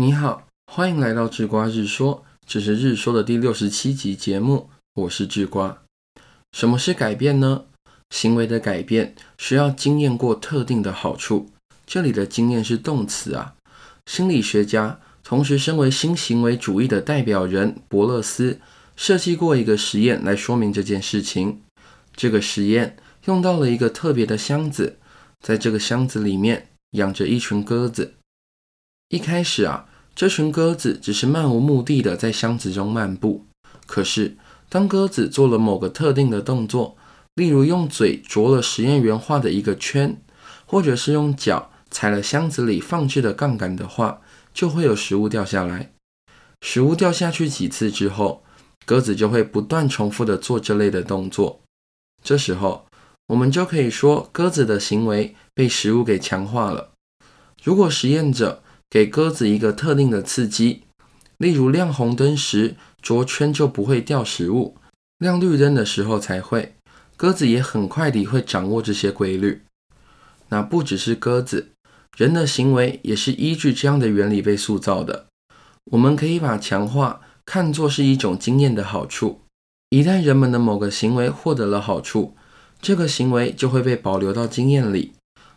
[0.00, 5.82] 你好，欢迎来到智瓜日说，这是日说的第六十七集节目，我是智瓜。
[6.52, 7.66] 什么是改变呢？
[8.08, 11.50] 行为的改变需要经验过特定的好处，
[11.84, 13.56] 这里的经验是动词啊。
[14.06, 18.58] 心理学家，同时身为新行为主义的代表人伯勒斯，
[18.96, 21.60] 设计过一个实验来说明这件事情。
[22.16, 22.96] 这个实验
[23.26, 24.96] 用到了一个特别的箱子，
[25.40, 28.14] 在这个箱子里面养着一群鸽子。
[29.10, 29.88] 一开始啊，
[30.20, 33.46] 这群鸽子只是漫无目的的在箱子中漫步。
[33.86, 34.36] 可是，
[34.68, 36.98] 当鸽子做了某个特定的动作，
[37.36, 40.20] 例如用嘴啄了实验员画的一个圈，
[40.66, 44.20] 或者是用脚踩了箱子里放置的杠杆的话，
[44.52, 45.92] 就会有食物掉下来。
[46.60, 48.44] 食物掉下去几次之后，
[48.84, 51.62] 鸽子就会不断重复的做这类的动作。
[52.22, 52.84] 这时候，
[53.28, 56.90] 我们就可以说鸽子的行为被食物给强化了。
[57.62, 60.82] 如果实验者给鸽子一个特定的刺激，
[61.38, 64.76] 例如亮红灯时啄圈就不会掉食物，
[65.18, 66.74] 亮绿灯的时候才会。
[67.16, 69.62] 鸽子也很快地会掌握这些规律。
[70.48, 71.70] 那不只是鸽子，
[72.16, 75.26] 人的行为也是依据这样的原理被塑造的。
[75.92, 79.42] 我们可以把强化看作是一种经验的好处。
[79.90, 82.34] 一旦人们的某个行为获得了好处，
[82.82, 85.12] 这个行为就会被保留到经验里，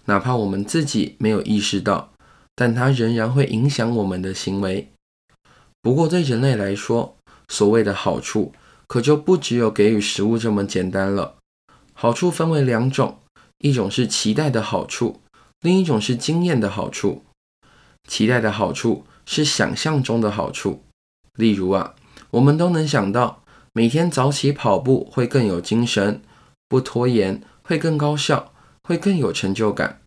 [0.05, 2.12] 哪怕我们自己没有意识到。
[2.55, 4.89] 但它仍然会影响我们的行为。
[5.81, 8.53] 不过，对人类来说，所谓的好处
[8.87, 11.35] 可就不只有给予食物这么简单了。
[11.93, 13.19] 好处分为两种，
[13.59, 15.21] 一种是期待的好处，
[15.61, 17.23] 另一种是经验的好处。
[18.07, 20.83] 期待的好处是想象中的好处，
[21.35, 21.95] 例如啊，
[22.31, 26.21] 我们都能想到，每天早起跑步会更有精神，
[26.67, 30.01] 不拖延会更高效，会更有成就感，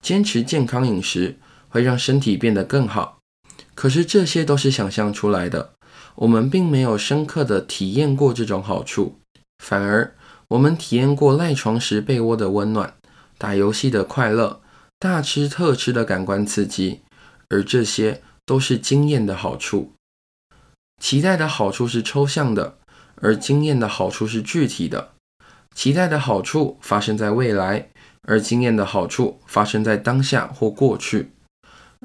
[0.00, 1.36] 坚持健康饮食。
[1.68, 3.18] 会让身体变得更好，
[3.74, 5.72] 可是这些都是想象出来的，
[6.16, 9.18] 我们并没有深刻的体验过这种好处，
[9.62, 10.14] 反而
[10.48, 12.94] 我们体验过赖床时被窝的温暖、
[13.36, 14.60] 打游戏的快乐、
[14.98, 17.00] 大吃特吃的感官刺激，
[17.48, 19.92] 而这些都是经验的好处。
[21.00, 22.78] 期待的好处是抽象的，
[23.16, 25.12] 而经验的好处是具体的。
[25.74, 27.90] 期待的好处发生在未来，
[28.22, 31.30] 而经验的好处发生在当下或过去。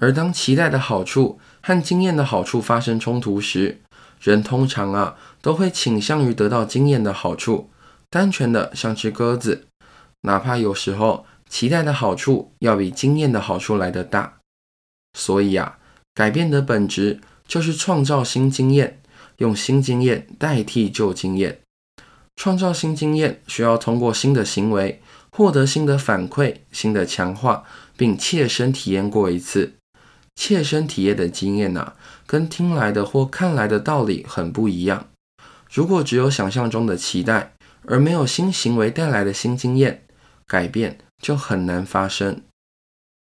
[0.01, 3.81] 而当期待的好处和经验的好处发生冲突时，
[4.19, 7.69] 人通常啊都会倾向于得到经验的好处，
[8.09, 9.67] 单纯的像只鸽子，
[10.21, 14.39] 哪怕有时候期待的好处要比经验的好处来得大。
[15.17, 15.77] 所以啊，
[16.15, 19.01] 改变的本质就是创造新经验，
[19.37, 21.59] 用新经验代替旧经验。
[22.35, 24.99] 创造新经验需要通过新的行为
[25.29, 27.63] 获得新的反馈、新的强化，
[27.95, 29.73] 并切身体验过一次。
[30.35, 31.93] 切身体验的经验呐，
[32.25, 35.07] 跟听来的或看来的道理很不一样。
[35.71, 37.53] 如果只有想象中的期待，
[37.85, 40.05] 而没有新行为带来的新经验，
[40.47, 42.41] 改变就很难发生。